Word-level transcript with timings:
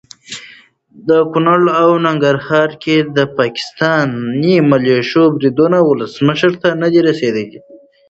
په 1.05 1.15
کنړ 1.33 1.61
او 1.81 1.89
ننګرهار 2.05 2.69
کې 2.83 2.95
د 3.15 3.17
پاکستاني 3.37 4.55
ملیشو 4.71 5.23
بریدونه 5.35 5.77
ولسمشر 5.89 6.51
ته 6.61 6.67
ندي 6.81 7.01
رسېدلي. 7.09 7.59